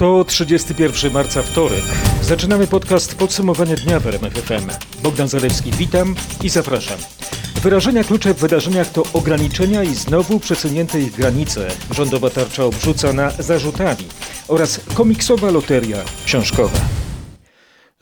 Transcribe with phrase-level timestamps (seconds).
[0.00, 1.82] To 31 marca wtorek.
[2.22, 4.70] Zaczynamy podcast Podsumowanie dnia w RMF FM.
[5.02, 6.98] Bogdan Zalewski, witam i zapraszam.
[7.62, 11.68] Wyrażenia klucze w wydarzeniach to ograniczenia i znowu przesunięte ich granice.
[11.90, 14.04] Rządowa tarcza obrzucana zarzutami
[14.48, 16.99] oraz komiksowa loteria książkowa.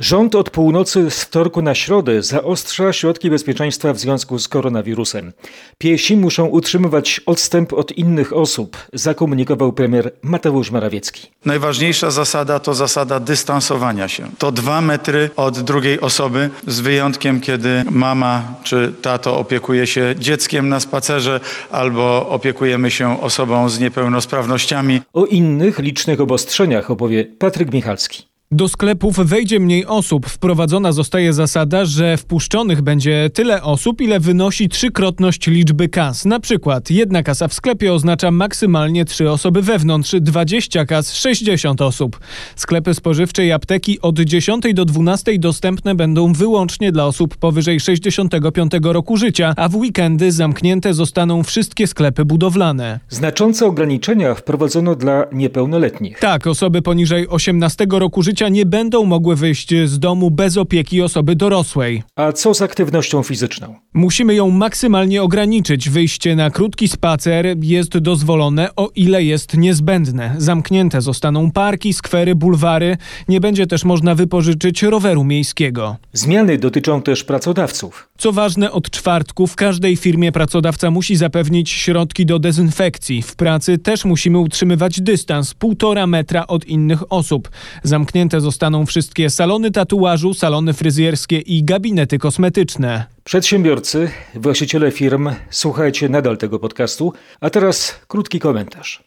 [0.01, 5.33] Rząd od północy z wtorku na środę zaostrza środki bezpieczeństwa w związku z koronawirusem.
[5.79, 11.27] Piesi muszą utrzymywać odstęp od innych osób, zakomunikował premier Mateusz Morawiecki.
[11.45, 14.29] Najważniejsza zasada to zasada dystansowania się.
[14.39, 20.69] To dwa metry od drugiej osoby, z wyjątkiem, kiedy mama czy tato opiekuje się dzieckiem
[20.69, 21.41] na spacerze
[21.71, 25.01] albo opiekujemy się osobą z niepełnosprawnościami.
[25.13, 28.38] O innych licznych obostrzeniach opowie Patryk Michalski.
[28.53, 30.27] Do sklepów wejdzie mniej osób.
[30.27, 36.25] Wprowadzona zostaje zasada, że wpuszczonych będzie tyle osób, ile wynosi trzykrotność liczby kas.
[36.25, 42.21] Na przykład jedna kasa w sklepie oznacza maksymalnie trzy osoby wewnątrz, 20 kas 60 osób.
[42.57, 48.73] Sklepy spożywcze i apteki od 10 do 12 dostępne będą wyłącznie dla osób powyżej 65
[48.83, 53.01] roku życia, a w weekendy zamknięte zostaną wszystkie sklepy budowlane.
[53.09, 56.19] Znaczące ograniczenia wprowadzono dla niepełnoletnich.
[56.19, 61.37] Tak, osoby poniżej 18 roku życia nie będą mogły wyjść z domu bez opieki osoby
[61.37, 62.03] dorosłej.
[62.17, 63.75] A co z aktywnością fizyczną?
[63.95, 65.91] Musimy ją maksymalnie ograniczyć.
[65.91, 70.35] Wyjście na krótki spacer jest dozwolone, o ile jest niezbędne.
[70.39, 72.97] Zamknięte zostaną parki, skwery, bulwary.
[73.29, 75.97] Nie będzie też można wypożyczyć roweru miejskiego.
[76.13, 78.09] Zmiany dotyczą też pracodawców.
[78.19, 83.23] Co ważne, od czwartku w każdej firmie pracodawca musi zapewnić środki do dezynfekcji.
[83.23, 87.51] W pracy też musimy utrzymywać dystans półtora metra od innych osób.
[87.83, 93.05] Zamknięte zostaną wszystkie salony tatuażu, salony fryzjerskie i gabinety kosmetyczne.
[93.25, 99.03] Przedsiębiorcy, właściciele firm, słuchajcie nadal tego podcastu, a teraz krótki komentarz.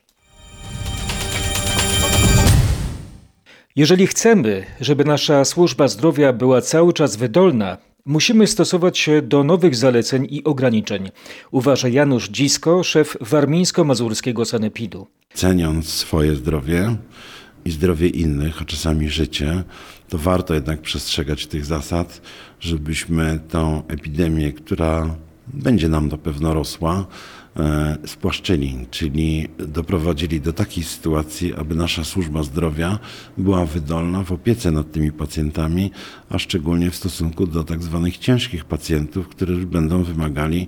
[3.76, 9.76] Jeżeli chcemy, żeby nasza służba zdrowia była cały czas wydolna, musimy stosować się do nowych
[9.76, 11.10] zaleceń i ograniczeń,
[11.52, 15.08] uważa Janusz Dzisko, szef warmińsko-mazurskiego sanepidu.
[15.34, 16.96] Ceniąc swoje zdrowie,
[17.66, 19.64] i zdrowie innych, a czasami życie,
[20.10, 22.22] to warto jednak przestrzegać tych zasad,
[22.60, 25.16] żebyśmy tą epidemię, która
[25.48, 27.06] będzie nam na pewno rosła,
[28.06, 33.00] spłaszczyli, czyli doprowadzili do takiej sytuacji, aby nasza służba zdrowia
[33.38, 35.92] była wydolna w opiece nad tymi pacjentami,
[36.30, 40.68] a szczególnie w stosunku do tak zwanych ciężkich pacjentów, którzy będą wymagali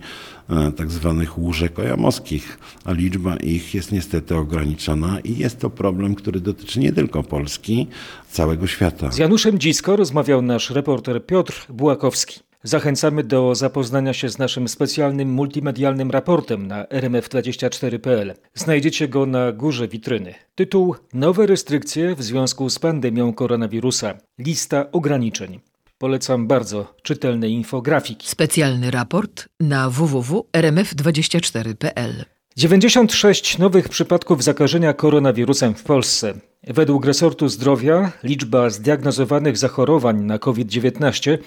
[0.50, 6.16] e, tak zwanych łóżek ojamowskich, a liczba ich jest niestety ograniczona i jest to problem,
[6.16, 7.88] który dotyczy nie tylko Polski,
[8.30, 9.12] całego świata.
[9.12, 12.53] Z Januszem Dzisko rozmawiał nasz reporter Piotr Bułakowski.
[12.66, 18.34] Zachęcamy do zapoznania się z naszym specjalnym multimedialnym raportem na rmf24.pl.
[18.54, 20.34] Znajdziecie go na górze witryny.
[20.56, 24.18] Tytuł Nowe restrykcje w związku z pandemią koronawirusa.
[24.40, 25.60] Lista ograniczeń.
[25.98, 28.30] Polecam bardzo czytelne infografiki.
[28.30, 32.26] Specjalny raport na www.rmf24.pl
[32.58, 36.34] 96 nowych przypadków zakażenia koronawirusem w Polsce.
[36.68, 41.38] Według resortu zdrowia liczba zdiagnozowanych zachorowań na COVID-19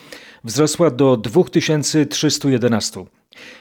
[0.44, 3.04] wzrosła do 2311.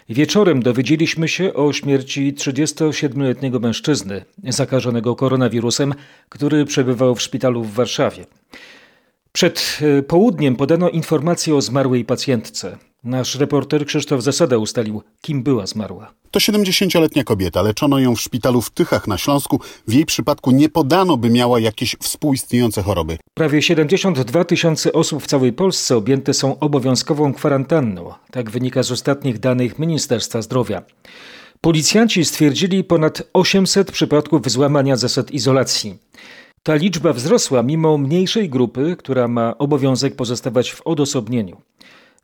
[0.09, 5.93] Wieczorem dowiedzieliśmy się o śmierci 37-letniego mężczyzny zakażonego koronawirusem,
[6.29, 8.25] który przebywał w szpitalu w Warszawie.
[9.31, 12.77] Przed e, południem podano informację o zmarłej pacjentce.
[13.05, 16.13] Nasz reporter Krzysztof Zasada ustalił, kim była zmarła.
[16.31, 17.61] To 70-letnia kobieta.
[17.61, 19.59] Leczono ją w szpitalu w Tychach na Śląsku.
[19.87, 23.17] W jej przypadku nie podano, by miała jakieś współistniejące choroby.
[23.33, 28.13] Prawie 72 tysiące osób w całej Polsce objęte są obowiązkową kwarantanną.
[28.31, 30.81] Tak wynika z ostatnich danych Ministerstwa Zdrowia.
[31.61, 35.97] Policjanci stwierdzili ponad 800 przypadków złamania zasad izolacji.
[36.63, 41.57] Ta liczba wzrosła mimo mniejszej grupy, która ma obowiązek pozostawać w odosobnieniu.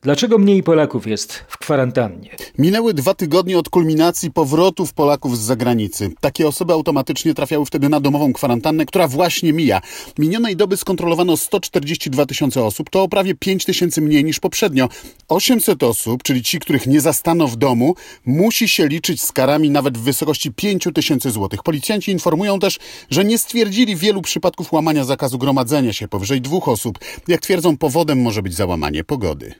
[0.04, 2.30] Dlaczego mniej Polaków jest w kwarantannie?
[2.58, 6.10] Minęły dwa tygodnie od kulminacji powrotów Polaków z zagranicy.
[6.20, 9.80] Takie osoby automatycznie trafiały wtedy na domową kwarantannę, która właśnie mija.
[10.18, 14.88] Minionej doby skontrolowano 142 tysiące osób, to o prawie 5 tysięcy mniej niż poprzednio.
[15.28, 17.94] 800 osób, czyli ci, których nie zastano w domu,
[18.26, 21.62] musi się liczyć z karami nawet w wysokości 5 tysięcy złotych.
[21.62, 22.78] Policjanci informują też,
[23.10, 26.98] że nie stwierdzili wielu przypadków łamania zakazu gromadzenia się powyżej dwóch osób.
[27.28, 29.54] Jak twierdzą, powodem może być załamanie pogody.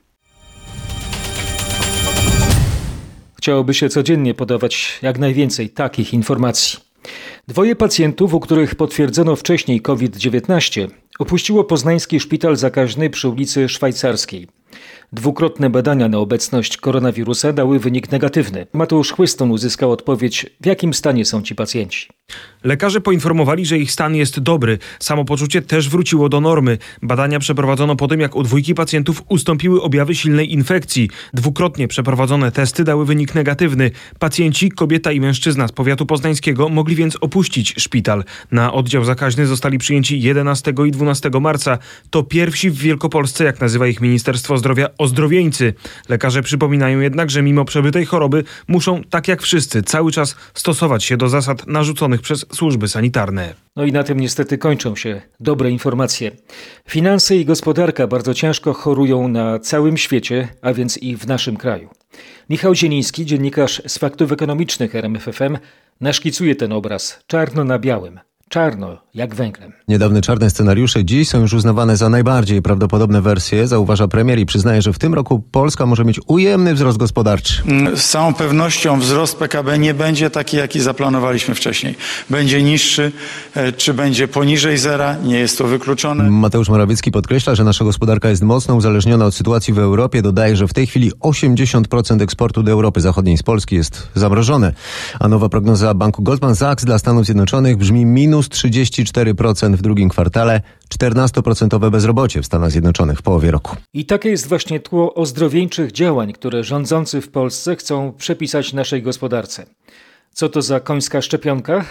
[3.42, 6.78] Chciałoby się codziennie podawać jak najwięcej takich informacji.
[7.48, 10.88] Dwoje pacjentów, u których potwierdzono wcześniej COVID-19,
[11.22, 14.48] opuściło poznański szpital zakaźny przy ulicy Szwajcarskiej.
[15.12, 18.66] Dwukrotne badania na obecność koronawirusa dały wynik negatywny.
[18.72, 22.08] Mateusz Chłyston uzyskał odpowiedź, w jakim stanie są ci pacjenci.
[22.64, 24.78] Lekarze poinformowali, że ich stan jest dobry.
[24.98, 26.78] Samopoczucie też wróciło do normy.
[27.02, 31.10] Badania przeprowadzono po tym, jak u dwójki pacjentów ustąpiły objawy silnej infekcji.
[31.34, 33.90] Dwukrotnie przeprowadzone testy dały wynik negatywny.
[34.18, 38.24] Pacjenci, kobieta i mężczyzna z powiatu poznańskiego mogli więc opuścić szpital.
[38.50, 41.78] Na oddział zakaźny zostali przyjęci 11 i 12 marca.
[42.10, 45.74] To pierwsi w Wielkopolsce, jak nazywa ich Ministerstwo Zdrowia, ozdrowieńcy.
[46.08, 51.16] Lekarze przypominają jednak, że mimo przebytej choroby muszą, tak jak wszyscy, cały czas stosować się
[51.16, 53.54] do zasad narzuconych przez służby sanitarne.
[53.76, 56.30] No i na tym niestety kończą się dobre informacje.
[56.88, 61.88] Finanse i gospodarka bardzo ciężko chorują na całym świecie, a więc i w naszym kraju.
[62.50, 65.58] Michał Zieliński, dziennikarz z faktów ekonomicznych RMFFM,
[66.00, 68.20] naszkicuje ten obraz czarno na białym.
[68.52, 69.72] Czarno jak węglem.
[69.88, 74.82] Niedawne czarne scenariusze dziś są już uznawane za najbardziej prawdopodobne wersje, zauważa premier i przyznaje,
[74.82, 77.62] że w tym roku Polska może mieć ujemny wzrost gospodarczy.
[77.66, 81.94] Mm, Z całą pewnością wzrost PKB nie będzie taki, jaki zaplanowaliśmy wcześniej.
[82.30, 83.12] Będzie niższy,
[83.54, 86.30] e, czy będzie poniżej zera, nie jest to wykluczone.
[86.30, 90.22] Mateusz Morawiecki podkreśla, że nasza gospodarka jest mocno uzależniona od sytuacji w Europie.
[90.22, 94.72] Dodaje, że w tej chwili 80% eksportu do Europy Zachodniej z Polski jest zamrożone.
[95.20, 100.60] A nowa prognoza banku Goldman Sachs dla Stanów Zjednoczonych brzmi minus 34% w drugim kwartale,
[100.94, 103.76] 14% bezrobocie w Stanach Zjednoczonych w połowie roku.
[103.94, 109.66] I takie jest właśnie tło ozdrowieńczych działań, które rządzący w Polsce chcą przepisać naszej gospodarce.
[110.32, 111.84] Co to za końska szczepionka?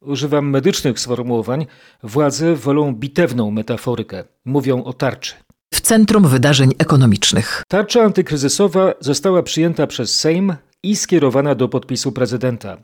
[0.00, 1.66] Używam medycznych sformułowań.
[2.02, 4.24] Władze wolą bitewną metaforykę.
[4.44, 5.34] Mówią o tarczy.
[5.74, 7.62] W centrum wydarzeń ekonomicznych.
[7.68, 12.76] Tarcza antykryzysowa została przyjęta przez Sejm i skierowana do podpisu prezydenta.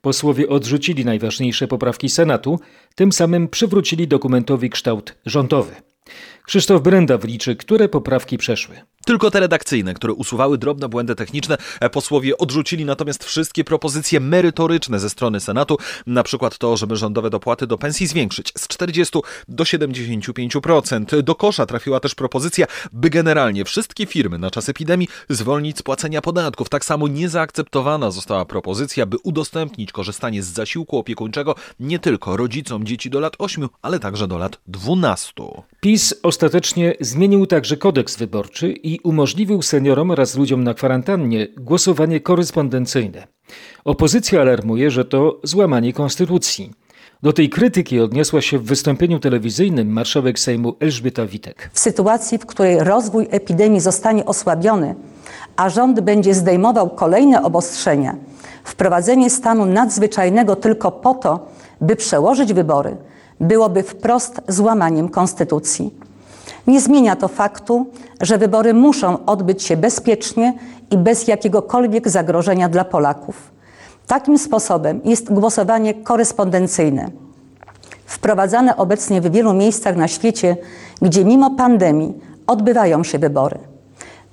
[0.00, 2.60] Posłowie odrzucili najważniejsze poprawki Senatu,
[2.94, 5.74] tym samym przywrócili dokumentowi kształt rządowy.
[6.44, 8.82] Krzysztof Brenda wliczy, które poprawki przeszły.
[9.06, 15.00] Tylko te redakcyjne, które usuwały drobne błędy techniczne, e, posłowie odrzucili natomiast wszystkie propozycje merytoryczne
[15.00, 19.18] ze strony Senatu, na przykład to, żeby rządowe dopłaty do pensji zwiększyć z 40
[19.48, 21.22] do 75%.
[21.22, 26.20] Do kosza trafiła też propozycja, by generalnie wszystkie firmy na czas epidemii zwolnić z płacenia
[26.20, 26.68] podatków.
[26.68, 33.10] Tak samo niezaakceptowana została propozycja, by udostępnić korzystanie z zasiłku opiekuńczego nie tylko rodzicom dzieci
[33.10, 35.32] do lat 8, ale także do lat 12.
[35.80, 43.26] PiS ostatecznie zmienił także kodeks wyborczy i umożliwił seniorom oraz ludziom na kwarantannie głosowanie korespondencyjne.
[43.84, 46.70] Opozycja alarmuje, że to złamanie konstytucji.
[47.22, 51.70] Do tej krytyki odniosła się w wystąpieniu telewizyjnym marszałek Sejmu Elżbieta Witek.
[51.72, 54.94] W sytuacji, w której rozwój epidemii zostanie osłabiony,
[55.56, 58.16] a rząd będzie zdejmował kolejne obostrzenia,
[58.64, 61.46] wprowadzenie stanu nadzwyczajnego tylko po to,
[61.80, 62.96] by przełożyć wybory,
[63.40, 66.11] byłoby wprost złamaniem konstytucji.
[66.66, 67.86] Nie zmienia to faktu,
[68.20, 70.54] że wybory muszą odbyć się bezpiecznie
[70.90, 73.50] i bez jakiegokolwiek zagrożenia dla Polaków.
[74.06, 77.10] Takim sposobem jest głosowanie korespondencyjne
[78.22, 80.56] wprowadzane obecnie w wielu miejscach na świecie,
[81.02, 82.14] gdzie mimo pandemii
[82.46, 83.58] odbywają się wybory.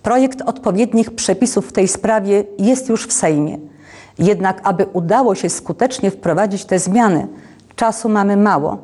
[0.04, 3.58] Projekt odpowiednich przepisów w tej sprawie jest już w Sejmie.
[4.20, 7.28] Jednak, aby udało się skutecznie wprowadzić te zmiany,
[7.76, 8.78] czasu mamy mało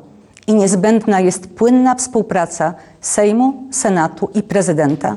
[0.46, 5.16] i niezbędna jest płynna współpraca Sejmu, Senatu i prezydenta.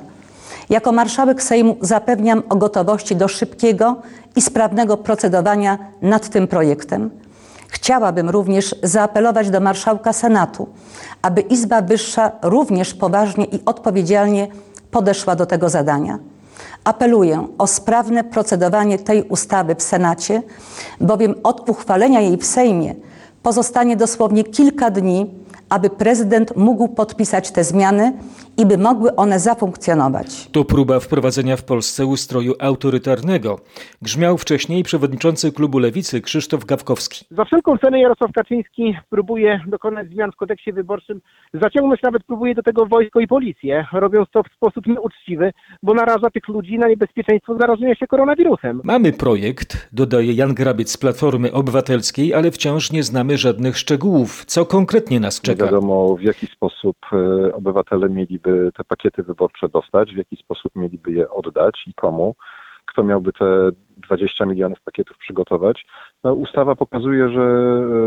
[0.69, 3.95] Jako marszałek Sejmu zapewniam o gotowości do szybkiego
[4.35, 7.09] i sprawnego procedowania nad tym projektem.
[7.67, 10.67] Chciałabym również zaapelować do marszałka Senatu,
[11.21, 14.47] aby Izba Wyższa również poważnie i odpowiedzialnie
[14.91, 16.19] podeszła do tego zadania.
[16.83, 20.43] Apeluję o sprawne procedowanie tej ustawy w Senacie,
[21.01, 22.95] bowiem od uchwalenia jej w Sejmie
[23.43, 25.29] pozostanie dosłownie kilka dni,
[25.69, 28.13] aby prezydent mógł podpisać te zmiany
[28.59, 30.49] i by mogły one zafunkcjonować.
[30.51, 33.59] To próba wprowadzenia w Polsce ustroju autorytarnego.
[34.01, 37.25] Grzmiał wcześniej przewodniczący klubu Lewicy Krzysztof Gawkowski.
[37.31, 41.21] Za wszelką cenę Jarosław Kaczyński próbuje dokonać zmian w kodeksie wyborczym,
[41.53, 45.51] zaciągnąć nawet próbuje do tego wojsko i policję, robiąc to w sposób nieuczciwy,
[45.83, 48.81] bo naraża tych ludzi na niebezpieczeństwo zarażenia się koronawirusem.
[48.83, 54.45] Mamy projekt, dodaje Jan Grabiec z Platformy Obywatelskiej, ale wciąż nie znamy żadnych szczegółów.
[54.45, 55.65] Co konkretnie nas Nie czeka?
[55.65, 61.11] wiadomo, w jaki sposób e, obywatele mieliby te pakiety wyborcze dostać, w jaki sposób mieliby
[61.11, 62.35] je oddać i komu,
[62.85, 65.85] kto miałby te 20 milionów pakietów przygotować.
[66.23, 67.41] No, ustawa pokazuje, że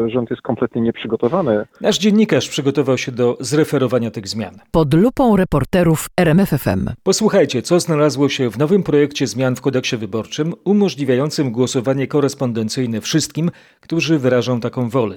[0.06, 1.66] e, rząd jest kompletnie nieprzygotowany.
[1.80, 4.54] Nasz dziennikarz przygotował się do zreferowania tych zmian.
[4.70, 6.88] Pod lupą reporterów RMFFM.
[7.02, 13.50] Posłuchajcie, co znalazło się w nowym projekcie zmian w kodeksie wyborczym umożliwiającym głosowanie korespondencyjne wszystkim,
[13.80, 15.16] którzy wyrażą taką wolę.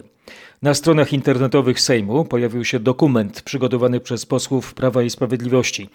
[0.65, 5.89] Na stronach internetowych Sejmu pojawił się dokument przygotowany przez posłów Prawa i Sprawiedliwości.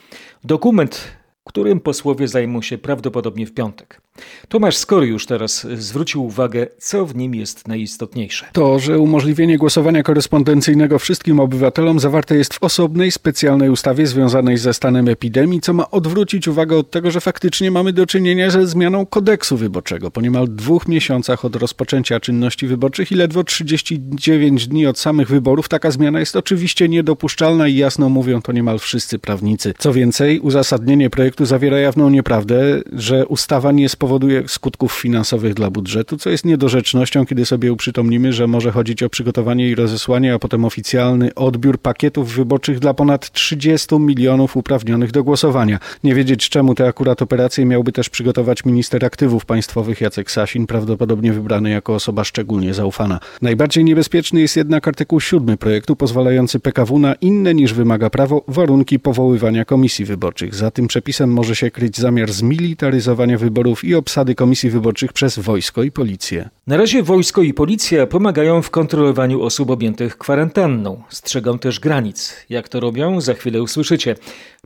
[0.45, 4.01] Dokument którym posłowie zajmą się prawdopodobnie w piątek.
[4.49, 8.47] Tomasz Skory już teraz zwrócił uwagę, co w nim jest najistotniejsze.
[8.53, 14.75] To, że umożliwienie głosowania korespondencyjnego wszystkim obywatelom zawarte jest w osobnej, specjalnej ustawie związanej ze
[14.75, 19.07] stanem epidemii, co ma odwrócić uwagę od tego, że faktycznie mamy do czynienia ze zmianą
[19.07, 20.11] kodeksu wyborczego.
[20.11, 25.69] Po niemal dwóch miesiącach od rozpoczęcia czynności wyborczych i ledwo 39 dni od samych wyborów
[25.69, 29.75] taka zmiana jest oczywiście niedopuszczalna i jasno mówią to niemal wszyscy prawnicy.
[29.79, 34.10] Co więcej, uzasadnienie projektu zawiera jawną nieprawdę, że ustawa nie spowoduje
[34.47, 39.69] skutków finansowych dla budżetu, co jest niedorzecznością, kiedy sobie uprzytomnimy, że może chodzić o przygotowanie
[39.69, 45.79] i rozesłanie, a potem oficjalny odbiór pakietów wyborczych dla ponad 30 milionów uprawnionych do głosowania.
[46.05, 51.33] Nie wiedzieć czemu te akurat operacje miałby też przygotować minister aktywów państwowych Jacek Sasin, prawdopodobnie
[51.33, 53.21] wybrany jako osoba szczególnie zaufana.
[53.43, 58.99] Najbardziej niebezpieczny jest jednak artykuł 7 projektu pozwalający PKW na inne niż wymaga prawo warunki
[58.99, 60.55] powoływania komisji wyborczych.
[60.55, 65.83] Za tym przepisem może się kryć zamiar zmilitaryzowania wyborów i obsady komisji wyborczych przez wojsko
[65.83, 66.49] i policję.
[66.67, 71.03] Na razie wojsko i policja pomagają w kontrolowaniu osób objętych kwarantanną.
[71.09, 72.37] Strzegą też granic.
[72.49, 74.17] Jak to robią, za chwilę usłyszycie.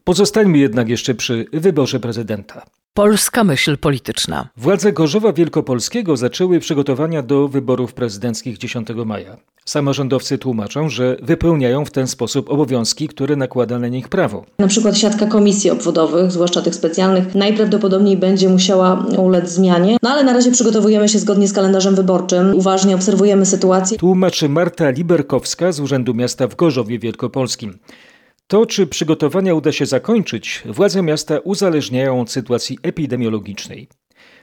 [0.05, 2.63] Pozostańmy jednak jeszcze przy wyborze prezydenta.
[2.95, 4.49] Polska myśl polityczna.
[4.57, 9.37] Władze Gorzowa Wielkopolskiego zaczęły przygotowania do wyborów prezydenckich 10 maja.
[9.65, 14.45] Samorządowcy tłumaczą, że wypełniają w ten sposób obowiązki, które nakłada na nich prawo.
[14.59, 19.97] Na przykład siatka komisji obwodowych, zwłaszcza tych specjalnych, najprawdopodobniej będzie musiała ulec zmianie.
[20.03, 22.55] No ale na razie przygotowujemy się zgodnie z kalendarzem wyborczym.
[22.55, 23.99] Uważnie obserwujemy sytuację.
[23.99, 27.79] Tłumaczy Marta Liberkowska z Urzędu Miasta w Gorzowie Wielkopolskim.
[28.47, 33.89] To, czy przygotowania uda się zakończyć, władze miasta uzależniają od sytuacji epidemiologicznej.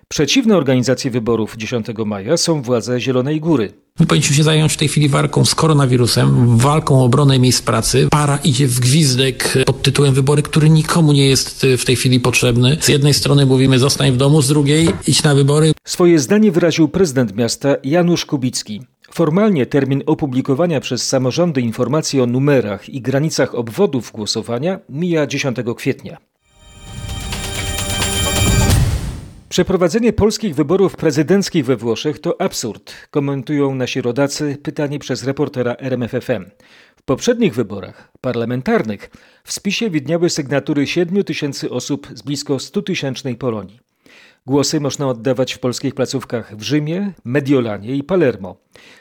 [0.08, 3.74] Przeciwne organizacje wyborów 10 maja są władze Zielonej Góry.
[4.00, 8.08] My powinniśmy się zająć w tej chwili walką z koronawirusem, walką o obronę miejsc pracy.
[8.12, 12.78] Para idzie w gwizdek pod tytułem wybory, który nikomu nie jest w tej chwili potrzebny.
[12.80, 15.74] Z jednej strony mówimy zostań w domu, z drugiej idź na wybory.
[15.88, 18.82] Swoje zdanie wyraził prezydent miasta Janusz Kubicki.
[19.14, 26.18] Formalnie termin opublikowania przez samorządy informacji o numerach i granicach obwodów głosowania mija 10 kwietnia.
[29.50, 36.46] Przeprowadzenie polskich wyborów prezydenckich we Włoszech to absurd, komentują nasi rodacy pytani przez reportera RMFFM.
[36.96, 39.10] W poprzednich wyborach parlamentarnych
[39.44, 43.91] w spisie widniały sygnatury 7 tysięcy osób z blisko 100-tysięcznej Polonii.
[44.46, 48.56] Głosy można oddawać w polskich placówkach w Rzymie, Mediolanie i Palermo.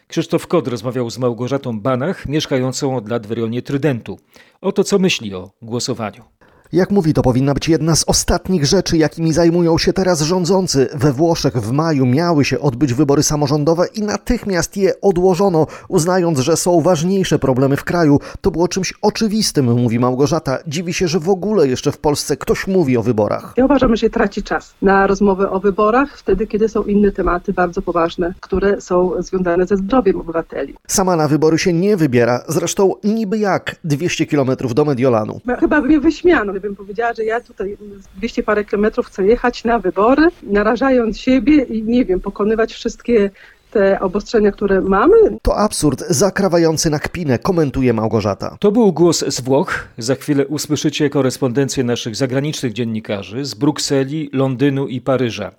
[0.08, 4.18] Krzysztof Kod rozmawiał z Małgorzatą Banach, mieszkającą od lat w rejonie Trydentu.
[4.60, 6.24] Oto co myśli o głosowaniu.
[6.72, 10.88] Jak mówi, to powinna być jedna z ostatnich rzeczy, jakimi zajmują się teraz rządzący.
[10.94, 16.56] We Włoszech w maju miały się odbyć wybory samorządowe i natychmiast je odłożono, uznając, że
[16.56, 18.20] są ważniejsze problemy w kraju.
[18.40, 20.58] To było czymś oczywistym, mówi Małgorzata.
[20.66, 23.54] Dziwi się, że w ogóle jeszcze w Polsce ktoś mówi o wyborach.
[23.56, 27.52] Ja uważam, że się traci czas na rozmowę o wyborach, wtedy kiedy są inne tematy
[27.52, 30.74] bardzo poważne, które są związane ze zdrowiem obywateli.
[30.86, 35.40] Sama na wybory się nie wybiera, zresztą niby jak 200 kilometrów do Mediolanu.
[35.60, 37.76] Chyba by mnie wyśmiano, gdybym powiedziała, że ja tutaj
[38.16, 43.30] 200 parę kilometrów chcę jechać na wybory, narażając siebie i nie wiem, pokonywać wszystkie
[43.70, 45.14] te obostrzenia, które mamy.
[45.42, 48.56] To absurd zakrawający na kpinę, komentuje Małgorzata.
[48.60, 49.88] To był głos z Włoch.
[49.98, 55.52] Za chwilę usłyszycie korespondencję naszych zagranicznych dziennikarzy z Brukseli, Londynu i Paryża.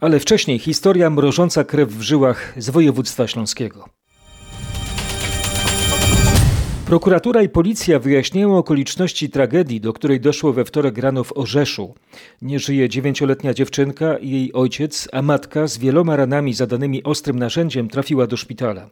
[0.00, 3.88] Ale wcześniej historia mrożąca krew w żyłach z województwa śląskiego.
[6.86, 11.94] Prokuratura i policja wyjaśniają okoliczności tragedii, do której doszło we wtorek rano w Orzeszu.
[12.42, 17.88] Nie żyje dziewięcioletnia dziewczynka i jej ojciec, a matka z wieloma ranami zadanymi ostrym narzędziem
[17.88, 18.88] trafiła do szpitala.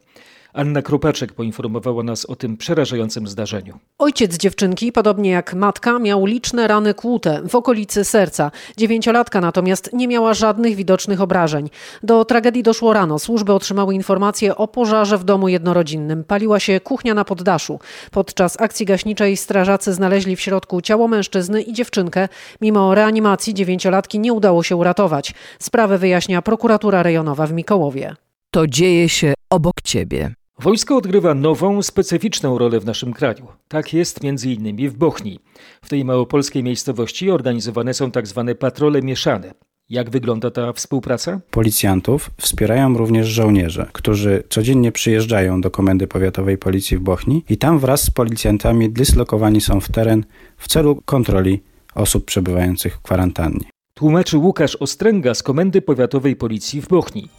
[0.53, 3.79] Anna Kropaczek poinformowała nas o tym przerażającym zdarzeniu.
[3.99, 8.51] Ojciec dziewczynki, podobnie jak matka, miał liczne rany kłute w okolicy serca.
[8.77, 11.69] Dziewięciolatka natomiast nie miała żadnych widocznych obrażeń.
[12.03, 13.19] Do tragedii doszło rano.
[13.19, 16.23] Służby otrzymały informację o pożarze w domu jednorodzinnym.
[16.23, 17.79] Paliła się kuchnia na poddaszu.
[18.11, 22.27] Podczas akcji gaśniczej strażacy znaleźli w środku ciało mężczyzny i dziewczynkę.
[22.61, 25.33] Mimo reanimacji dziewięciolatki nie udało się uratować.
[25.59, 28.15] Sprawę wyjaśnia prokuratura rejonowa w Mikołowie.
[28.51, 30.33] To dzieje się obok ciebie.
[30.59, 33.47] Wojsko odgrywa nową, specyficzną rolę w naszym kraju.
[33.67, 35.39] Tak jest innymi w Bochni.
[35.81, 39.53] W tej małopolskiej miejscowości organizowane są tak zwane patrole mieszane.
[39.89, 41.39] Jak wygląda ta współpraca?
[41.51, 47.79] Policjantów wspierają również żołnierze, którzy codziennie przyjeżdżają do Komendy Powiatowej Policji w Bochni i tam
[47.79, 50.25] wraz z policjantami dyslokowani są w teren
[50.57, 51.63] w celu kontroli
[51.95, 53.65] osób przebywających w kwarantannie.
[53.93, 57.29] Tłumaczy Łukasz Ostręga z Komendy Powiatowej Policji w Bochni.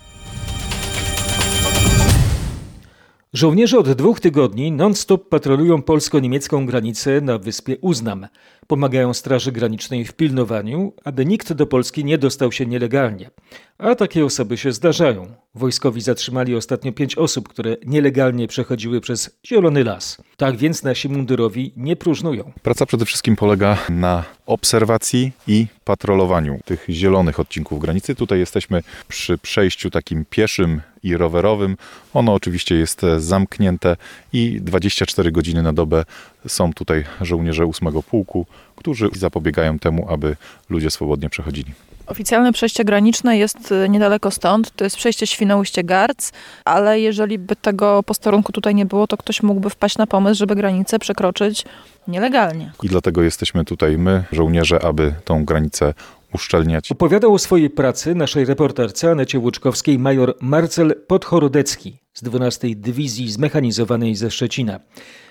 [3.35, 8.27] Żołnierze od dwóch tygodni non-stop patrolują polsko-niemiecką granicę na wyspie Uznam.
[8.67, 13.31] Pomagają Straży Granicznej w pilnowaniu, aby nikt do Polski nie dostał się nielegalnie.
[13.79, 15.27] A takie osoby się zdarzają.
[15.55, 20.23] Wojskowi zatrzymali ostatnio pięć osób, które nielegalnie przechodziły przez Zielony Las.
[20.37, 22.53] Tak więc nasi mundurowi nie próżnują.
[22.63, 28.15] Praca przede wszystkim polega na obserwacji i patrolowaniu tych zielonych odcinków granicy.
[28.15, 31.77] Tutaj jesteśmy przy przejściu takim pieszym i rowerowym.
[32.15, 33.97] Ono oczywiście jest zamknięte
[34.33, 36.05] i 24 godziny na dobę
[36.47, 40.37] są tutaj żołnierze 8 pułku, którzy zapobiegają temu, aby
[40.69, 41.73] ludzie swobodnie przechodzili.
[42.07, 46.33] Oficjalne przejście graniczne jest y, niedaleko stąd, to jest przejście Świnoujście-Garc,
[46.65, 50.55] ale jeżeli by tego posterunku tutaj nie było, to ktoś mógłby wpaść na pomysł, żeby
[50.55, 51.65] granicę przekroczyć
[52.09, 52.73] nielegalnie.
[52.83, 55.95] I dlatego jesteśmy tutaj my, żołnierze, aby tą granicę
[56.35, 56.93] uszczelniać.
[56.93, 64.15] Opowiadał o swojej pracy naszej reporterce Anecie Łuczkowskiej major Marcel Podchorodecki z 12 Dywizji Zmechanizowanej
[64.15, 64.81] ze Szczecina.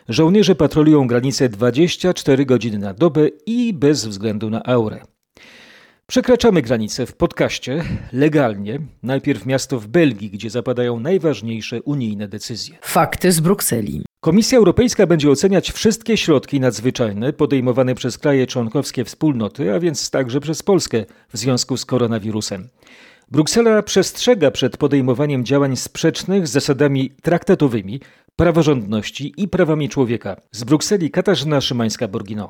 [0.10, 5.00] Żołnierze patrolują granicę 24 godziny na dobę i bez względu na aurę.
[6.07, 7.83] Przekraczamy granicę w podcaście
[8.13, 8.79] legalnie.
[9.03, 12.77] Najpierw miasto w Belgii, gdzie zapadają najważniejsze unijne decyzje.
[12.81, 14.03] Fakty z Brukseli.
[14.23, 20.39] Komisja Europejska będzie oceniać wszystkie środki nadzwyczajne podejmowane przez kraje członkowskie wspólnoty, a więc także
[20.39, 22.69] przez Polskę w związku z koronawirusem.
[23.31, 28.01] Bruksela przestrzega przed podejmowaniem działań sprzecznych z zasadami traktatowymi,
[28.35, 30.41] praworządności i prawami człowieka.
[30.51, 32.49] Z Brukseli Katarzyna Szymańska-Borgino.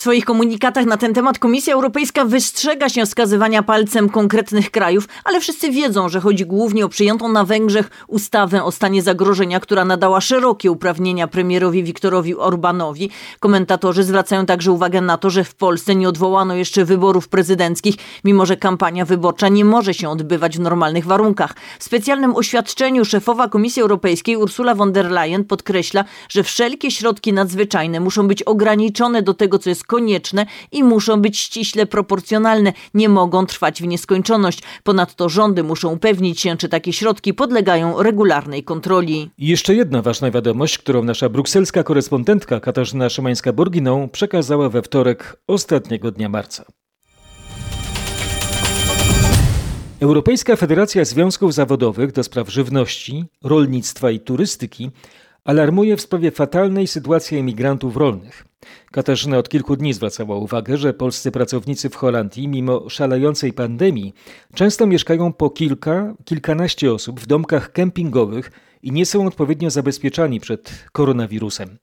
[0.00, 5.40] W swoich komunikatach na ten temat Komisja Europejska wystrzega się wskazywania palcem konkretnych krajów, ale
[5.40, 10.20] wszyscy wiedzą, że chodzi głównie o przyjętą na Węgrzech ustawę o stanie zagrożenia, która nadała
[10.20, 13.10] szerokie uprawnienia premierowi Viktorowi Orbanowi.
[13.40, 18.46] Komentatorzy zwracają także uwagę na to, że w Polsce nie odwołano jeszcze wyborów prezydenckich, mimo
[18.46, 21.54] że kampania wyborcza nie może się odbywać w normalnych warunkach.
[21.78, 28.00] W specjalnym oświadczeniu szefowa Komisji Europejskiej Ursula von der Leyen podkreśla, że wszelkie środki nadzwyczajne
[28.00, 33.46] muszą być ograniczone do tego, co jest konieczne i muszą być ściśle proporcjonalne, nie mogą
[33.46, 34.62] trwać w nieskończoność.
[34.82, 39.30] Ponadto rządy muszą upewnić się, czy takie środki podlegają regularnej kontroli.
[39.38, 46.10] I jeszcze jedna ważna wiadomość, którą nasza brukselska korespondentka Katarzyna Szymańska-Borginą przekazała we wtorek ostatniego
[46.10, 46.64] dnia marca.
[50.00, 54.90] Europejska Federacja Związków Zawodowych do spraw żywności, rolnictwa i turystyki
[55.44, 58.49] alarmuje w sprawie fatalnej sytuacji emigrantów rolnych.
[58.92, 64.14] Katarzyna od kilku dni zwracała uwagę, że polscy pracownicy w Holandii, mimo szalejącej pandemii,
[64.54, 68.50] często mieszkają po kilka, kilkanaście osób w domkach kempingowych
[68.82, 71.78] i nie są odpowiednio zabezpieczani przed koronawirusem.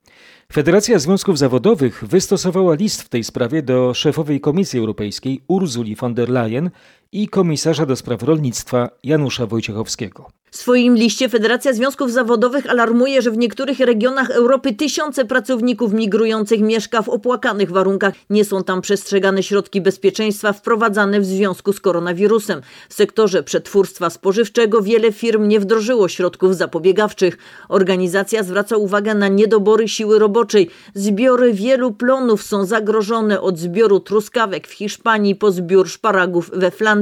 [0.54, 6.30] Federacja Związków Zawodowych wystosowała list w tej sprawie do szefowej Komisji Europejskiej Ursuli von der
[6.30, 6.70] Leyen
[7.12, 10.32] i komisarza do spraw rolnictwa Janusza Wojciechowskiego.
[10.52, 16.62] W swoim liście Federacja Związków Zawodowych alarmuje, że w niektórych regionach Europy tysiące pracowników migrujących
[16.62, 18.14] mieszka w opłakanych warunkach.
[18.30, 22.62] Nie są tam przestrzegane środki bezpieczeństwa wprowadzane w związku z koronawirusem.
[22.90, 27.38] W sektorze przetwórstwa spożywczego wiele firm nie wdrożyło środków zapobiegawczych.
[27.70, 30.70] Organizacja zwraca uwagę na niedobory siły roboczej.
[30.94, 36.97] Zbiory wielu plonów są zagrożone od zbioru truskawek w Hiszpanii po zbiór szparagów we Flandrii.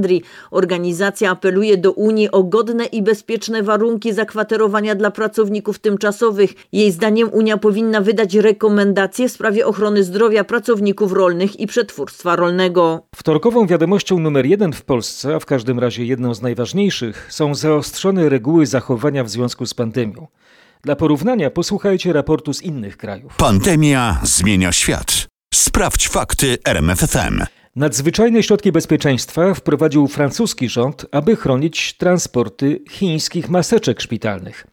[0.51, 6.53] Organizacja apeluje do Unii o godne i bezpieczne warunki zakwaterowania dla pracowników tymczasowych.
[6.71, 13.07] Jej zdaniem Unia powinna wydać rekomendacje w sprawie ochrony zdrowia pracowników rolnych i przetwórstwa rolnego.
[13.15, 18.29] Wtorkową wiadomością numer jeden w Polsce, a w każdym razie jedną z najważniejszych, są zaostrzone
[18.29, 20.27] reguły zachowania w związku z pandemią.
[20.83, 23.35] Dla porównania posłuchajcie raportu z innych krajów.
[23.37, 25.27] Pandemia zmienia świat.
[25.53, 27.43] Sprawdź fakty RMFFM.
[27.75, 34.67] Nadzwyczajne środki bezpieczeństwa wprowadził francuski rząd, aby chronić transporty chińskich maseczek szpitalnych.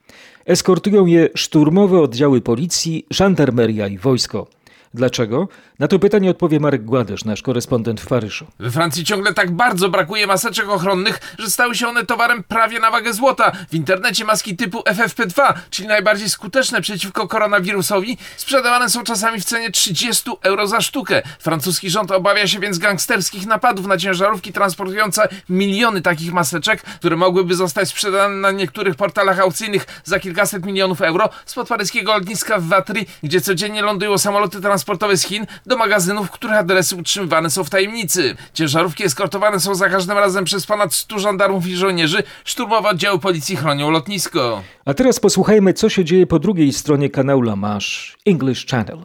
[0.46, 4.46] Eskortują je szturmowe oddziały policji, żandarmeria i wojsko.
[4.94, 5.48] Dlaczego?
[5.82, 8.46] Na to pytanie odpowie Marek Gładysz, nasz korespondent w Paryżu.
[8.58, 12.90] We Francji ciągle tak bardzo brakuje maseczek ochronnych, że stały się one towarem prawie na
[12.90, 13.52] wagę złota.
[13.70, 19.70] W internecie maski typu FFP2, czyli najbardziej skuteczne przeciwko koronawirusowi, sprzedawane są czasami w cenie
[19.70, 21.22] 30 euro za sztukę.
[21.38, 27.54] Francuski rząd obawia się więc gangsterskich napadów na ciężarówki transportujące miliony takich maseczek, które mogłyby
[27.54, 33.04] zostać sprzedane na niektórych portalach aukcyjnych za kilkaset milionów euro spod paryskiego lotniska w Watry,
[33.22, 38.36] gdzie codziennie lądują samoloty transportowe z Chin do magazynów, których adresy utrzymywane są w tajemnicy.
[38.54, 42.22] Ciężarówki eskortowane są za każdym razem przez ponad 100 żandarmów i żołnierzy.
[42.44, 44.62] Szturmowe oddziały policji chronią lotnisko.
[44.84, 48.98] A teraz posłuchajmy, co się dzieje po drugiej stronie kanału La Manche, English Channel.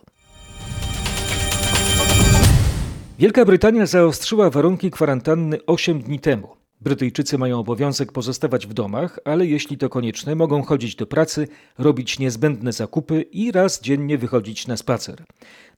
[3.19, 6.57] Wielka Brytania zaostrzyła warunki kwarantanny 8 dni temu.
[6.81, 12.19] Brytyjczycy mają obowiązek pozostawać w domach, ale jeśli to konieczne, mogą chodzić do pracy, robić
[12.19, 15.23] niezbędne zakupy i raz dziennie wychodzić na spacer.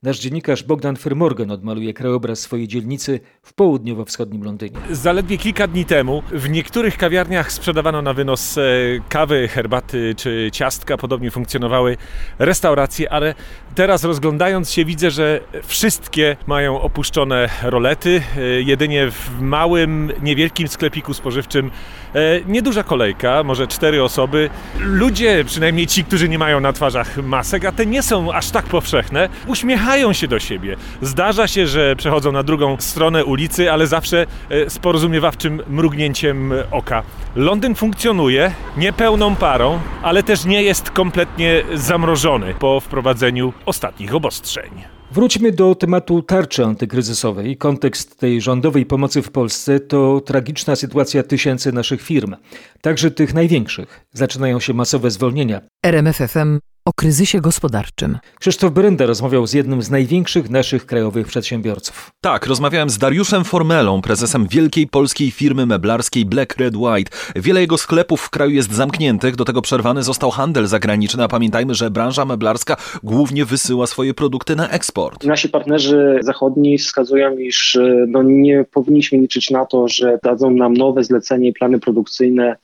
[0.03, 4.77] Nasz dziennikarz Bogdan Fermorgan odmaluje krajobraz swojej dzielnicy w południowo-wschodnim Londynie.
[4.91, 8.61] Zaledwie kilka dni temu w niektórych kawiarniach sprzedawano na wynos e,
[9.09, 10.97] kawy, herbaty czy ciastka.
[10.97, 11.97] Podobnie funkcjonowały
[12.39, 13.35] restauracje, ale
[13.75, 18.21] teraz rozglądając się widzę, że wszystkie mają opuszczone rolety.
[18.37, 21.71] E, jedynie w małym, niewielkim sklepiku spożywczym
[22.13, 24.49] e, nieduża kolejka, może cztery osoby.
[24.79, 28.65] Ludzie, przynajmniej ci, którzy nie mają na twarzach masek, a te nie są aż tak
[28.65, 30.75] powszechne, uśmiechają się do siebie.
[31.01, 37.03] Zdarza się, że przechodzą na drugą stronę ulicy, ale zawsze e, z porozumiewawczym mrugnięciem oka.
[37.35, 44.69] Londyn funkcjonuje niepełną parą, ale też nie jest kompletnie zamrożony po wprowadzeniu ostatnich obostrzeń.
[45.11, 47.57] Wróćmy do tematu tarczy antykryzysowej.
[47.57, 52.35] Kontekst tej rządowej pomocy w Polsce to tragiczna sytuacja tysięcy naszych firm,
[52.81, 54.05] także tych największych.
[54.13, 55.61] Zaczynają się masowe zwolnienia.
[55.85, 58.17] RMFFM o kryzysie gospodarczym.
[58.39, 62.11] Krzysztof Brenda rozmawiał z jednym z największych naszych krajowych przedsiębiorców.
[62.21, 67.11] Tak, rozmawiałem z Dariuszem Formelą, prezesem wielkiej polskiej firmy meblarskiej Black Red White.
[67.35, 71.75] Wiele jego sklepów w kraju jest zamkniętych, do tego przerwany został handel zagraniczny, a pamiętajmy,
[71.75, 75.23] że branża meblarska głównie wysyła swoje produkty na eksport.
[75.23, 81.03] Nasi partnerzy zachodni wskazują, iż no, nie powinniśmy liczyć na to, że dadzą nam nowe
[81.03, 82.55] zlecenie i plany produkcyjne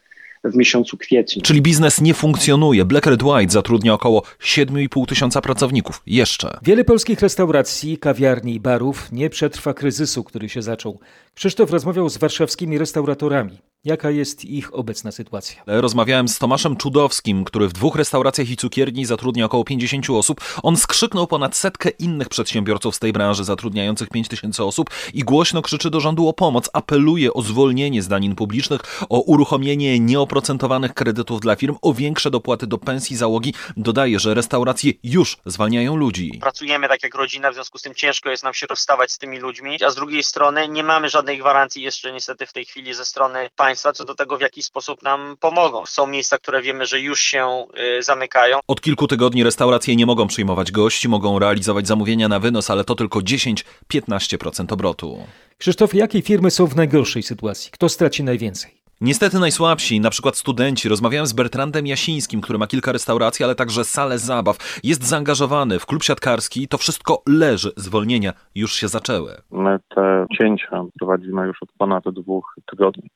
[0.51, 1.41] w miesiącu kwietniu.
[1.41, 2.85] Czyli biznes nie funkcjonuje.
[2.85, 6.01] Black Red White zatrudnia około 7,5 tysiąca pracowników.
[6.05, 6.59] Jeszcze.
[6.63, 10.99] Wiele polskich restauracji, kawiarni i barów nie przetrwa kryzysu, który się zaczął.
[11.35, 13.57] Krzysztof rozmawiał z warszawskimi restauratorami.
[13.85, 15.63] Jaka jest ich obecna sytuacja?
[15.67, 20.41] Rozmawiałem z Tomaszem Czudowskim, który w dwóch restauracjach i cukierni zatrudnia około 50 osób.
[20.63, 25.61] On skrzyknął ponad setkę innych przedsiębiorców z tej branży zatrudniających 5 tysięcy osób i głośno
[25.61, 26.69] krzyczy do rządu o pomoc.
[26.73, 32.67] Apeluje o zwolnienie z danin publicznych, o uruchomienie nieoprocentowanych kredytów dla firm, o większe dopłaty
[32.67, 33.53] do pensji załogi.
[33.77, 36.37] Dodaje, że restauracje już zwalniają ludzi.
[36.41, 39.39] Pracujemy tak jak rodzina, w związku z tym ciężko jest nam się rozstawać z tymi
[39.39, 43.05] ludźmi, a z drugiej strony nie mamy żadnej gwarancji jeszcze niestety w tej chwili ze
[43.05, 45.85] strony państwa państwa co do tego, w jaki sposób nam pomogą.
[45.85, 47.65] Są miejsca, które wiemy, że już się
[47.99, 48.59] y, zamykają.
[48.67, 52.95] Od kilku tygodni restauracje nie mogą przyjmować gości, mogą realizować zamówienia na wynos, ale to
[52.95, 55.27] tylko 10-15% obrotu.
[55.57, 57.71] Krzysztof, jakie firmy są w najgorszej sytuacji?
[57.71, 58.84] Kto straci najwięcej?
[59.01, 60.89] Niestety najsłabsi, na przykład studenci.
[60.89, 64.57] Rozmawiałem z Bertrandem Jasińskim, który ma kilka restauracji, ale także salę zabaw.
[64.83, 66.67] Jest zaangażowany w klub siatkarski.
[66.67, 67.71] To wszystko leży.
[67.75, 69.31] Zwolnienia już się zaczęły.
[69.51, 73.09] My te cięcia prowadzimy już od ponad dwóch tygodni.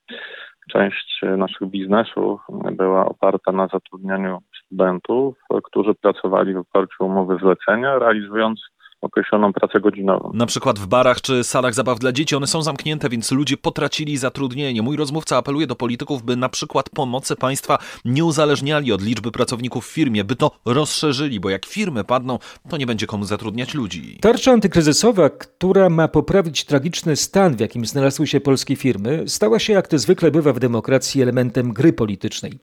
[0.72, 2.40] Część naszych biznesów
[2.72, 8.60] była oparta na zatrudnianiu studentów, którzy pracowali w oparciu o umowy zlecenia, realizując
[9.00, 10.30] określoną pracę godzinową.
[10.34, 14.16] Na przykład w barach czy salach zabaw dla dzieci one są zamknięte, więc ludzie potracili
[14.16, 14.82] zatrudnienie.
[14.82, 19.86] Mój rozmówca apeluje do polityków, by na przykład pomocy państwa nie uzależniali od liczby pracowników
[19.86, 24.18] w firmie, by to rozszerzyli, bo jak firmy padną, to nie będzie komu zatrudniać ludzi.
[24.20, 29.72] Tarcza antykryzysowa, która ma poprawić tragiczny stan, w jakim znalazły się polskie firmy, stała się,
[29.72, 32.58] jak to zwykle bywa w demokracji, elementem gry politycznej.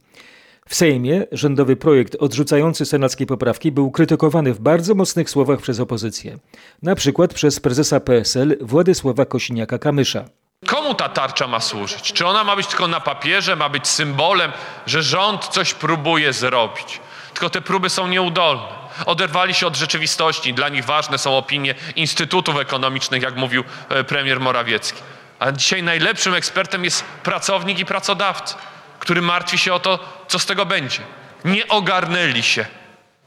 [0.67, 6.38] W Sejmie rządowy projekt odrzucający senackie poprawki był krytykowany w bardzo mocnych słowach przez opozycję.
[6.84, 10.23] Na przykład przez prezesa PSL Władysława Kosiniaka-Kamysza.
[10.65, 12.13] Komu ta tarcza ma służyć?
[12.13, 14.51] Czy ona ma być tylko na papierze, ma być symbolem,
[14.86, 16.99] że rząd coś próbuje zrobić?
[17.34, 18.63] Tylko te próby są nieudolne.
[19.06, 20.53] Oderwali się od rzeczywistości.
[20.53, 23.63] Dla nich ważne są opinie instytutów ekonomicznych, jak mówił
[24.08, 25.01] premier Morawiecki.
[25.39, 28.58] A dzisiaj najlepszym ekspertem jest pracownik i pracodawca
[29.00, 31.00] który martwi się o to, co z tego będzie.
[31.46, 32.66] Nie ogarnęli się.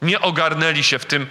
[0.03, 1.27] Nie ogarnęli się w tym,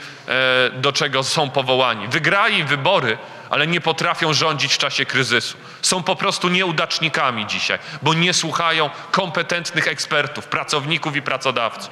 [0.74, 2.08] do czego są powołani.
[2.08, 3.18] Wygrali wybory,
[3.50, 5.58] ale nie potrafią rządzić w czasie kryzysu.
[5.82, 11.90] Są po prostu nieudacznikami dzisiaj, bo nie słuchają kompetentnych ekspertów, pracowników i pracodawców.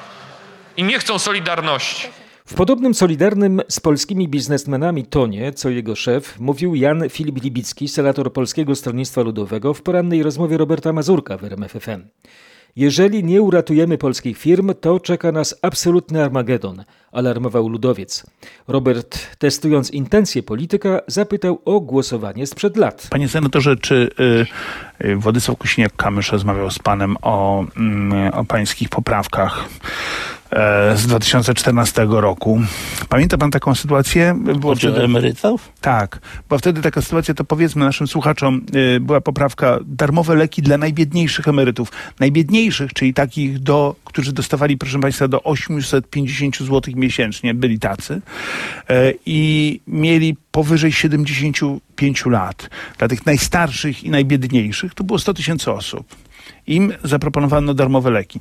[0.78, 2.08] I nie chcą solidarności.
[2.48, 8.34] W podobnym solidarnym z polskimi biznesmenami tonie, co jego szef, mówił Jan Filip Libicki, senator
[8.34, 12.04] Polskiego Stronnictwa Ludowego w porannej rozmowie Roberta Mazurka w RMFFM.
[12.76, 18.26] Jeżeli nie uratujemy polskich firm, to czeka nas absolutny Armagedon, alarmował ludowiec.
[18.68, 23.08] Robert, testując intencje polityka, zapytał o głosowanie sprzed lat.
[23.10, 24.10] Panie senatorze, czy
[25.02, 27.64] y, y, Władysław Kosiniak-Kamysz rozmawiał z panem o,
[28.28, 29.70] y, o pańskich poprawkach
[30.96, 32.62] z 2014 roku.
[33.10, 34.40] Pamięta pan taką sytuację?
[34.60, 35.72] Było o emerytów?
[35.82, 38.62] Tak, bo wtedy taka sytuacja, to powiedzmy naszym słuchaczom,
[38.96, 41.92] y, była poprawka darmowe leki dla najbiedniejszych emerytów.
[42.20, 48.22] Najbiedniejszych, czyli takich, do, którzy dostawali, proszę państwa, do 850 zł miesięcznie, byli tacy
[48.90, 52.70] e, i mieli powyżej 75 lat.
[52.98, 56.16] Dla tych najstarszych i najbiedniejszych to było 100 tysięcy osób.
[56.68, 58.40] Im zaproponowano darmowe leki.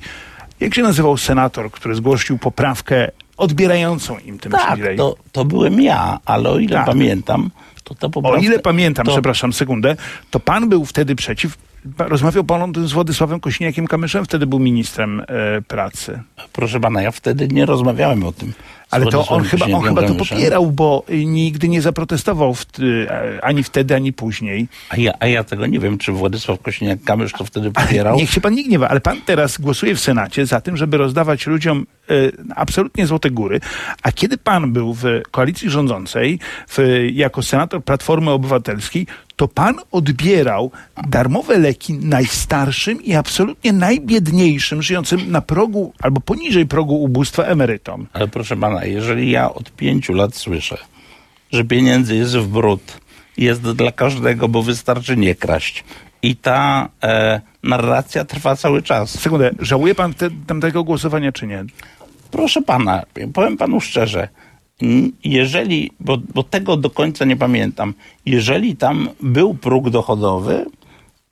[0.59, 4.97] Jak się nazywał senator, który zgłosił poprawkę odbierającą im ten Tak, przywilej?
[4.97, 6.85] to, to byłem ja, ale o ile Tak.
[6.85, 7.51] pamiętam,
[7.83, 8.39] to ta O poprawka...
[8.39, 9.95] ile pamiętam, to, przepraszam, sekundę,
[10.31, 11.57] to pan był wtedy przeciw.
[11.97, 16.19] Rozmawiał pan o tym z Władysławem Kośniakiem-Kamyszem, wtedy był ministrem e, pracy.
[16.53, 18.53] Proszę pana, ja wtedy nie rozmawiałem o tym.
[18.91, 23.45] Ale to on chyba, on chyba to popierał, bo y, nigdy nie zaprotestował w, e,
[23.45, 24.67] ani wtedy, ani później.
[24.89, 28.17] A ja, a ja tego nie wiem, czy Władysław Kośniak-Kamysz to wtedy popierał.
[28.17, 31.47] Niech się pan nie gniewa, ale pan teraz głosuje w Senacie za tym, żeby rozdawać
[31.47, 32.13] ludziom e,
[32.55, 33.59] absolutnie złote góry.
[34.03, 40.71] A kiedy pan był w koalicji rządzącej, w, jako senator Platformy Obywatelskiej, to pan odbierał
[41.07, 48.07] darmowe leki najstarszym i absolutnie najbiedniejszym, żyjącym na progu albo poniżej progu ubóstwa emerytom.
[48.13, 50.77] Ale proszę pana, jeżeli ja od pięciu lat słyszę,
[51.51, 53.01] że pieniędzy jest w brud,
[53.37, 55.83] jest dla każdego, bo wystarczy nie kraść.
[56.21, 59.19] I ta e, narracja trwa cały czas.
[59.19, 61.65] Sekundę, żałuje pan te, tamtego głosowania, czy nie?
[62.31, 64.27] Proszę pana, powiem panu szczerze,
[65.23, 67.93] jeżeli, bo, bo tego do końca nie pamiętam,
[68.25, 70.65] jeżeli tam był próg dochodowy,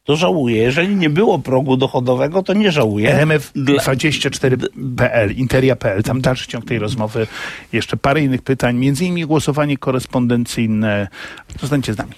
[0.05, 0.57] to żałuję.
[0.57, 3.25] Jeżeli nie było progu dochodowego, to nie żałuję.
[3.25, 7.27] RMF24.pl, interia.pl, tam dalszy ciąg tej rozmowy,
[7.73, 11.07] jeszcze parę innych pytań, między innymi głosowanie korespondencyjne.
[11.61, 12.11] Zostańcie z nami.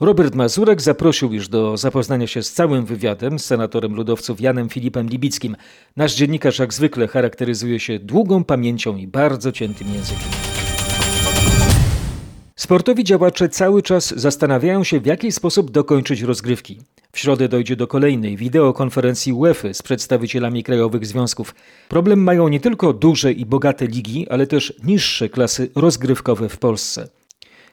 [0.00, 5.08] Robert Mazurek zaprosił już do zapoznania się z całym wywiadem z senatorem ludowców Janem Filipem
[5.08, 5.56] Libickim.
[5.96, 10.49] Nasz dziennikarz jak zwykle charakteryzuje się długą pamięcią i bardzo ciętym językiem.
[12.60, 16.78] Sportowi działacze cały czas zastanawiają się, w jaki sposób dokończyć rozgrywki.
[17.12, 21.54] W środę dojdzie do kolejnej wideokonferencji UEFA z przedstawicielami krajowych związków.
[21.88, 27.08] Problem mają nie tylko duże i bogate ligi, ale też niższe klasy rozgrywkowe w Polsce.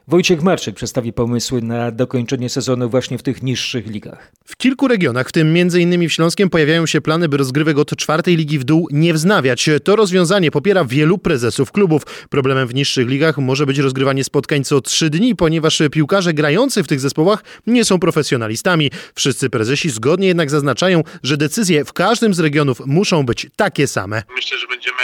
[0.09, 4.31] Wojciech Marczyk przedstawi pomysły na dokończenie sezonu właśnie w tych niższych ligach.
[4.45, 6.09] W kilku regionach, w tym m.in.
[6.09, 9.69] w Śląskiem, pojawiają się plany, by rozgrywek od czwartej ligi w dół nie wznawiać.
[9.83, 12.27] To rozwiązanie popiera wielu prezesów klubów.
[12.29, 16.87] Problemem w niższych ligach może być rozgrywanie spotkań co trzy dni, ponieważ piłkarze grający w
[16.87, 18.91] tych zespołach nie są profesjonalistami.
[19.15, 24.23] Wszyscy prezesi zgodnie jednak zaznaczają, że decyzje w każdym z regionów muszą być takie same.
[24.35, 24.97] Myślę, że będziemy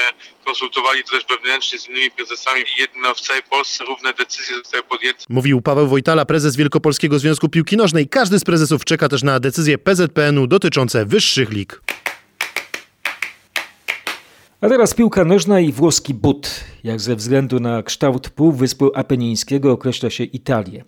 [0.46, 4.84] konsultowali to też wewnętrznie z innymi prezesami i jedno w całej Polsce równe decyzje zostały
[4.84, 5.24] podjęte.
[5.30, 8.08] Mówił Paweł Wojtala, prezes Wielkopolskiego Związku Piłki Nożnej.
[8.08, 11.82] Każdy z prezesów czeka też na decyzje PZPN-u dotyczące wyższych lig.
[14.62, 16.64] A teraz piłka nożna i włoski but.
[16.84, 20.84] Jak ze względu na kształt Półwyspu Apenińskiego określa się Italię.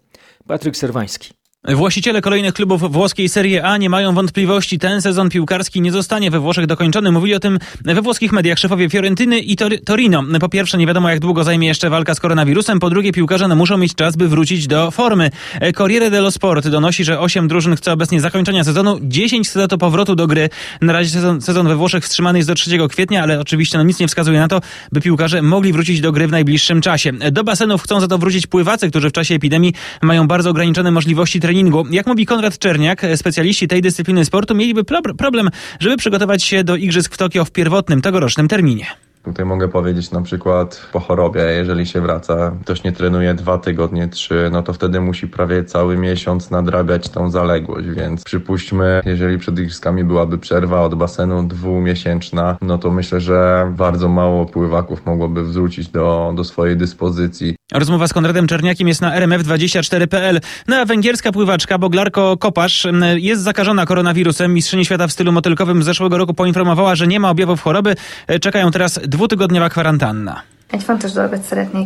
[0.48, 1.34] Patryk Serwański.
[1.73, 4.80] Właściciele kolejnych klubów włoskiej Serie A nie mają wątpliwości.
[4.80, 7.12] Ten sezon piłkarski nie zostanie we Włoszech dokończony.
[7.12, 10.23] Mówili o tym we włoskich mediach szefowie Fiorentyny i Tor- Torino.
[10.39, 12.80] Po pierwsze, nie wiadomo jak długo zajmie jeszcze walka z koronawirusem.
[12.80, 15.32] Po drugie, piłkarze no, muszą mieć czas, by wrócić do formy.
[15.75, 20.15] Corriere dello Sport donosi, że 8 drużyn chce obecnie zakończenia sezonu, 10 chce do powrotu
[20.15, 20.49] do gry.
[20.82, 23.99] Na razie sezon, sezon we Włoszech wstrzymany jest do 3 kwietnia, ale oczywiście no, nic
[23.99, 27.13] nie wskazuje na to, by piłkarze mogli wrócić do gry w najbliższym czasie.
[27.13, 31.39] Do basenów chcą za to wrócić pływacy, którzy w czasie epidemii mają bardzo ograniczone możliwości
[31.39, 31.55] treningu.
[31.91, 36.76] Jak mówi Konrad Czerniak, specjaliści tej dyscypliny sportu mieliby pro- problem, żeby przygotować się do
[36.76, 39.05] igrzysk w Tokio w pierwotnym tegorocznym terminie.
[39.26, 44.08] Tutaj mogę powiedzieć na przykład po chorobie, jeżeli się wraca, ktoś nie trenuje dwa tygodnie,
[44.08, 49.60] trzy, no to wtedy musi prawie cały miesiąc nadrabiać tą zaległość, więc przypuśćmy, jeżeli przed
[49.60, 55.88] igrzyskami byłaby przerwa od basenu dwumiesięczna, no to myślę, że bardzo mało pływaków mogłoby wrócić
[55.88, 57.56] do, do swojej dyspozycji.
[57.74, 60.40] Rozmowa z Konradem Czerniakiem jest na rmf24.pl.
[60.68, 64.54] No a węgierska pływaczka Boglarko Kopasz jest zakażona koronawirusem.
[64.54, 67.96] Mistrzyni świata w stylu motylkowym z zeszłego roku poinformowała, że nie ma objawów choroby.
[68.28, 70.41] E, Czekają teraz dwutygodniowa kwarantanna.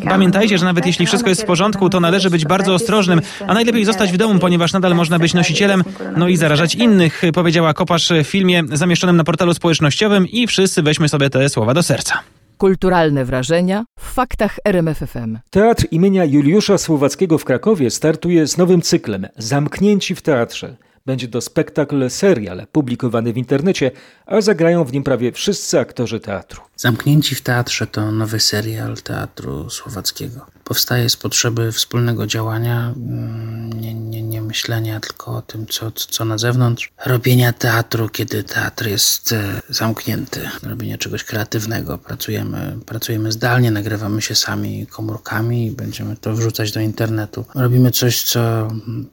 [0.09, 3.85] Pamiętajcie, że nawet jeśli wszystko jest w porządku, to należy być bardzo ostrożnym, a najlepiej
[3.85, 5.83] zostać w domu, ponieważ nadal można być nosicielem,
[6.17, 11.09] no i zarażać innych, powiedziała Kopasz w filmie zamieszczonym na portalu społecznościowym i wszyscy weźmy
[11.09, 12.19] sobie te słowa do serca.
[12.57, 15.37] Kulturalne wrażenia w faktach RMFFM.
[15.49, 20.75] Teatr imienia Juliusza Słowackiego w Krakowie startuje z nowym cyklem Zamknięci w teatrze.
[21.05, 23.91] Będzie to spektakl serial publikowany w internecie,
[24.25, 26.61] a zagrają w nim prawie wszyscy aktorzy teatru.
[26.75, 30.45] Zamknięci w teatrze to nowy serial teatru słowackiego.
[30.69, 32.93] Powstaje z potrzeby wspólnego działania.
[32.95, 36.91] Mm, Nie, nie, nie, myślenia tylko o tym, co, co na zewnątrz.
[37.05, 40.41] Robienia teatru, kiedy teatr jest e, zamknięty.
[40.63, 41.97] Robienia czegoś kreatywnego.
[41.97, 47.45] Pracujemy, pracujemy zdalnie, nagrywamy się sami komórkami i będziemy to wrzucać do internetu.
[47.55, 48.67] Robimy coś, co,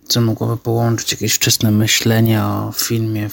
[0.09, 3.31] co mogłoby połączyć jakieś wczesne myślenie o filmie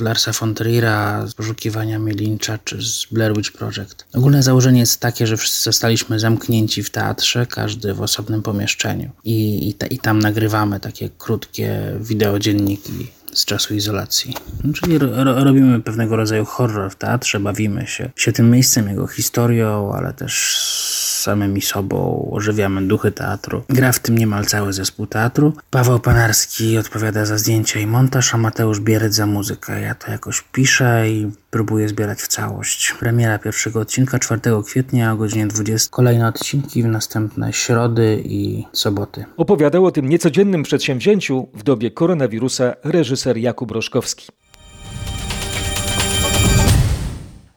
[0.00, 4.04] Larsa von Trier'a z poszukiwaniami Lyncha czy z Blair Witch Project.
[4.14, 9.68] Ogólne założenie jest takie, że wszyscy zostaliśmy zamknięci w teatrze, każdy w osobnym pomieszczeniu i,
[9.68, 12.92] i, ta, i tam nagrywamy takie krótkie wideodzienniki
[13.32, 14.34] z czasu izolacji.
[14.64, 18.88] No, czyli ro, ro, robimy pewnego rodzaju horror w teatrze, bawimy się, się tym miejscem,
[18.88, 20.34] jego historią, ale też
[21.24, 23.62] samymi sobą, ożywiamy duchy teatru.
[23.68, 25.52] Gra w tym niemal cały zespół teatru.
[25.70, 29.80] Paweł Panarski odpowiada za zdjęcia i montaż, a Mateusz Bierec za muzykę.
[29.80, 32.94] Ja to jakoś piszę i próbuję zbierać w całość.
[33.00, 35.88] Premiera pierwszego odcinka 4 kwietnia o godzinie 20.
[35.90, 39.24] Kolejne odcinki w następne środy i soboty.
[39.36, 44.28] Opowiadał o tym niecodziennym przedsięwzięciu w dobie koronawirusa reżyser Jakub Roszkowski.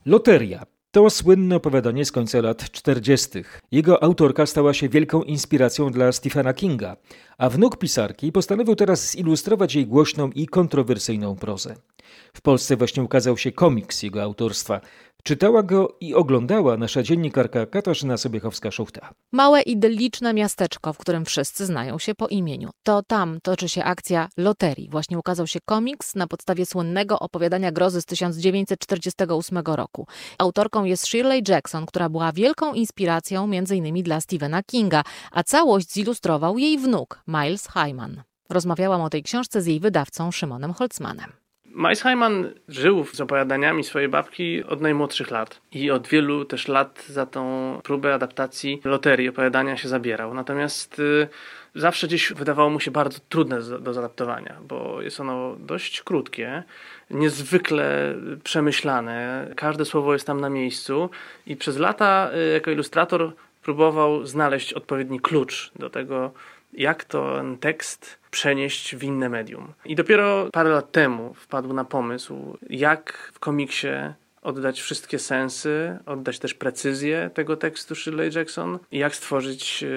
[0.06, 3.30] Loteria to słynne opowiadanie z końca lat 40.
[3.72, 6.98] Jego autorka stała się wielką inspiracją dla Stephena Kinga,
[7.38, 11.76] a wnuk pisarki postanowił teraz zilustrować jej głośną i kontrowersyjną prozę.
[12.34, 14.82] W Polsce właśnie ukazał się komiks jego autorstwa.
[15.28, 19.10] Czytała go i oglądała nasza dziennikarka Katarzyna Sobiechowska-Szuchta.
[19.32, 22.70] Małe, idylliczne miasteczko, w którym wszyscy znają się po imieniu.
[22.84, 24.90] To tam toczy się akcja loterii.
[24.90, 30.08] Właśnie ukazał się komiks na podstawie słynnego opowiadania grozy z 1948 roku.
[30.38, 34.04] Autorką jest Shirley Jackson, która była wielką inspiracją m.in.
[34.04, 38.24] dla Stephena Kinga, a całość zilustrował jej wnuk, Miles Hyman.
[38.50, 41.47] Rozmawiałam o tej książce z jej wydawcą Szymonem Holzmanem.
[41.78, 42.04] Miles
[42.70, 47.80] żył z opowiadaniami swojej babki od najmłodszych lat i od wielu też lat za tą
[47.84, 50.34] próbę adaptacji loterii opowiadania się zabierał.
[50.34, 51.28] Natomiast y,
[51.76, 56.64] zawsze gdzieś wydawało mu się bardzo trudne do zaadaptowania, bo jest ono dość krótkie,
[57.12, 61.10] niezwykle przemyślane, każde słowo jest tam na miejscu
[61.48, 63.32] i przez lata y, jako ilustrator
[63.64, 66.32] próbował znaleźć odpowiedni klucz do tego,
[66.78, 69.74] jak ten tekst przenieść w inne medium.
[69.86, 73.88] I dopiero parę lat temu wpadł na pomysł, jak w komiksie
[74.48, 79.88] oddać wszystkie sensy, oddać też precyzję tego tekstu Shirley Jackson i jak stworzyć e,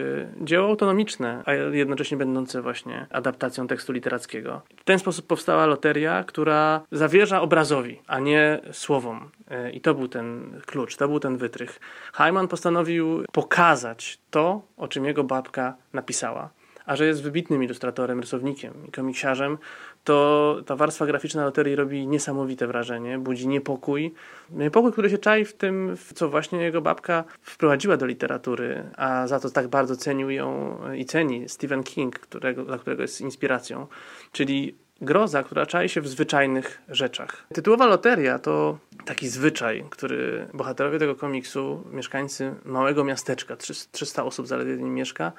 [0.44, 4.62] dzieło autonomiczne, a jednocześnie będące właśnie adaptacją tekstu literackiego.
[4.76, 9.30] W ten sposób powstała loteria, która zawierza obrazowi, a nie słowom.
[9.50, 11.80] E, I to był ten klucz, to był ten wytrych.
[12.14, 16.50] Hyman postanowił pokazać to, o czym jego babka napisała
[16.90, 19.58] a że jest wybitnym ilustratorem, rysownikiem i komiksiarzem,
[20.04, 24.14] to ta warstwa graficzna loterii robi niesamowite wrażenie, budzi niepokój.
[24.50, 29.40] Niepokój, który się czai w tym, co właśnie jego babka wprowadziła do literatury, a za
[29.40, 33.86] to tak bardzo cenił ją i ceni Stephen King, którego, dla którego jest inspiracją.
[34.32, 37.46] Czyli groza, która czai się w zwyczajnych rzeczach.
[37.54, 43.56] Tytułowa loteria to taki zwyczaj, który bohaterowie tego komiksu, mieszkańcy małego miasteczka,
[43.92, 45.32] 300 osób zaledwie w nim mieszka,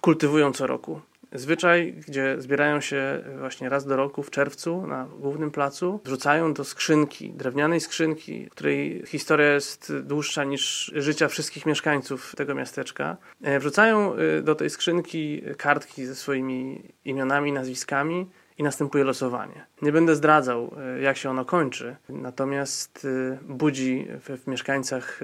[0.00, 1.00] kultywują co roku.
[1.32, 6.64] Zwyczaj, gdzie zbierają się właśnie raz do roku w czerwcu na głównym placu, wrzucają do
[6.64, 13.16] skrzynki, drewnianej skrzynki, której historia jest dłuższa niż życia wszystkich mieszkańców tego miasteczka.
[13.42, 19.66] E, wrzucają e, do tej skrzynki kartki ze swoimi imionami, nazwiskami i następuje losowanie.
[19.82, 23.06] Nie będę zdradzał, e, jak się ono kończy, natomiast
[23.42, 25.20] budzi w mieszkańcach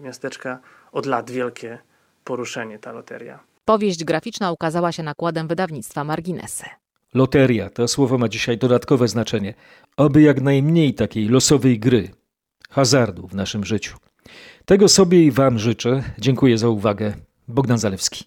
[0.00, 0.58] miasteczka
[0.92, 1.78] od lat wielkie
[2.24, 3.47] poruszenie ta loteria.
[3.68, 6.64] Powieść graficzna ukazała się nakładem wydawnictwa Marginesy.
[7.14, 9.54] Loteria to słowo ma dzisiaj dodatkowe znaczenie.
[9.96, 12.10] Oby jak najmniej takiej losowej gry,
[12.70, 13.96] hazardu w naszym życiu.
[14.64, 16.02] Tego sobie i Wam życzę.
[16.18, 17.14] Dziękuję za uwagę.
[17.48, 18.24] Bogdan Zalewski.